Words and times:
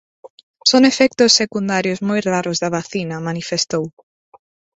"Son 0.69 0.83
efectos 0.91 1.31
secundarios 1.41 1.99
moi 2.07 2.19
raros 2.31 2.57
da 2.63 2.73
vacina", 2.77 3.23
manifestou. 3.29 3.83